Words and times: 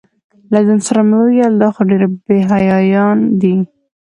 له 0.51 0.59
ځان 0.67 0.79
سره 0.87 1.01
مې 1.09 1.17
ویل 1.21 1.53
دا 1.61 1.67
خو 1.73 1.81
ډېر 1.89 2.03
بې 2.25 2.37
حیایان 2.51 3.17
دي. 3.41 3.55